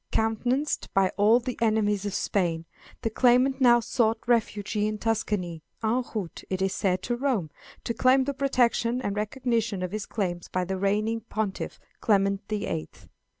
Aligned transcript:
Countenanced 0.11 0.91
by 0.95 1.09
all 1.15 1.39
the 1.39 1.59
enemies 1.61 2.07
of 2.07 2.13
Spain, 2.15 2.65
the 3.03 3.09
claimant 3.11 3.61
now 3.61 3.79
sought 3.79 4.17
refuge 4.25 4.75
in 4.75 4.97
Tuscany, 4.97 5.61
en 5.83 6.03
route, 6.15 6.43
it 6.49 6.59
is 6.59 6.73
said, 6.73 7.03
to 7.03 7.15
Rome, 7.15 7.51
to 7.83 7.93
claim 7.93 8.23
the 8.23 8.33
protection 8.33 8.99
and 9.03 9.15
recognition 9.15 9.83
of 9.83 9.91
his 9.91 10.07
claims 10.07 10.47
by 10.47 10.65
the 10.65 10.79
reigning 10.79 11.21
Pontiff, 11.29 11.79
Clement 11.99 12.47
the 12.47 12.65
Eighth. 12.65 13.09